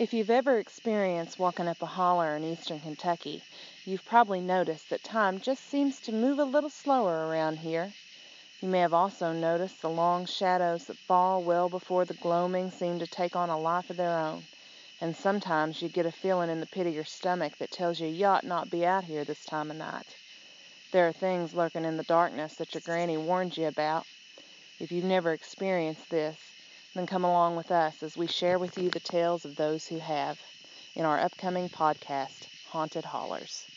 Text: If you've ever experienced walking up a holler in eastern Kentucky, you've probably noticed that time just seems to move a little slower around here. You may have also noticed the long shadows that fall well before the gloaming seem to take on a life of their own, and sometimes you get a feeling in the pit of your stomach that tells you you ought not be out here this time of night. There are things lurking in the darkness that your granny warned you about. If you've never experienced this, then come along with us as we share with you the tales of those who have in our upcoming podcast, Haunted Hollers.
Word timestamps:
If 0.00 0.14
you've 0.14 0.30
ever 0.30 0.58
experienced 0.58 1.38
walking 1.38 1.68
up 1.68 1.82
a 1.82 1.84
holler 1.84 2.34
in 2.34 2.42
eastern 2.42 2.80
Kentucky, 2.80 3.42
you've 3.84 4.06
probably 4.06 4.40
noticed 4.40 4.88
that 4.88 5.04
time 5.04 5.38
just 5.38 5.68
seems 5.68 6.00
to 6.00 6.10
move 6.10 6.38
a 6.38 6.44
little 6.44 6.70
slower 6.70 7.26
around 7.26 7.58
here. 7.58 7.92
You 8.62 8.68
may 8.68 8.80
have 8.80 8.94
also 8.94 9.34
noticed 9.34 9.82
the 9.82 9.90
long 9.90 10.24
shadows 10.24 10.86
that 10.86 10.96
fall 10.96 11.42
well 11.42 11.68
before 11.68 12.06
the 12.06 12.14
gloaming 12.14 12.70
seem 12.70 12.98
to 12.98 13.06
take 13.06 13.36
on 13.36 13.50
a 13.50 13.60
life 13.60 13.90
of 13.90 13.98
their 13.98 14.16
own, 14.16 14.44
and 15.02 15.14
sometimes 15.14 15.82
you 15.82 15.90
get 15.90 16.06
a 16.06 16.10
feeling 16.10 16.48
in 16.48 16.60
the 16.60 16.66
pit 16.66 16.86
of 16.86 16.94
your 16.94 17.04
stomach 17.04 17.58
that 17.58 17.70
tells 17.70 18.00
you 18.00 18.08
you 18.08 18.24
ought 18.24 18.44
not 18.44 18.70
be 18.70 18.86
out 18.86 19.04
here 19.04 19.26
this 19.26 19.44
time 19.44 19.70
of 19.70 19.76
night. 19.76 20.16
There 20.92 21.06
are 21.08 21.12
things 21.12 21.52
lurking 21.52 21.84
in 21.84 21.98
the 21.98 22.04
darkness 22.04 22.54
that 22.54 22.72
your 22.72 22.80
granny 22.86 23.18
warned 23.18 23.58
you 23.58 23.66
about. 23.66 24.06
If 24.80 24.90
you've 24.92 25.04
never 25.04 25.34
experienced 25.34 26.08
this, 26.08 26.38
then 26.94 27.06
come 27.06 27.24
along 27.24 27.56
with 27.56 27.70
us 27.70 28.02
as 28.02 28.16
we 28.16 28.26
share 28.26 28.58
with 28.58 28.78
you 28.78 28.90
the 28.90 29.00
tales 29.00 29.44
of 29.44 29.56
those 29.56 29.86
who 29.86 29.98
have 29.98 30.38
in 30.94 31.04
our 31.04 31.20
upcoming 31.20 31.68
podcast, 31.68 32.48
Haunted 32.64 33.04
Hollers. 33.04 33.68